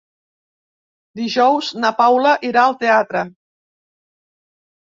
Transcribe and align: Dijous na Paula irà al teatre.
Dijous 1.19 1.69
na 1.83 1.93
Paula 1.99 2.31
irà 2.49 2.65
al 2.71 2.75
teatre. 2.81 3.25